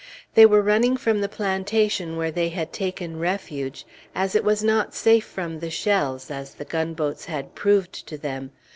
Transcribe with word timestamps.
They 0.33 0.47
were 0.47 0.63
running 0.63 0.97
from 0.97 1.21
the 1.21 1.29
plantation 1.29 2.17
where 2.17 2.31
they 2.31 2.49
had 2.49 2.73
taken 2.73 3.19
refuge, 3.19 3.85
as 4.15 4.33
it 4.33 4.43
was 4.43 4.63
not 4.63 4.95
safe 4.95 5.25
from 5.27 5.59
the 5.59 5.69
shells, 5.69 6.31
as 6.31 6.55
the 6.55 6.65
gunboats 6.65 7.25
had 7.25 7.53
proved 7.53 8.07
to 8.07 8.17
them. 8.17 8.49